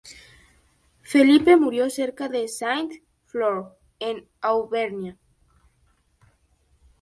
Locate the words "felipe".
1.03-1.57